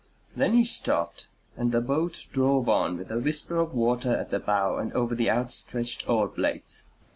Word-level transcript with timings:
Then 0.35 0.53
he 0.53 0.63
stopped 0.63 1.27
and 1.55 1.71
the 1.71 1.79
boat 1.79 2.25
drove 2.31 2.67
on 2.67 2.97
with 2.97 3.11
a 3.11 3.19
whisper 3.19 3.57
of 3.57 3.75
water 3.75 4.15
at 4.17 4.31
the 4.31 4.39
bow 4.39 4.79
and 4.79 4.91
over 4.93 5.13
the 5.13 5.29
outstretched 5.29 6.09
oar 6.09 6.27
blades. 6.27 6.85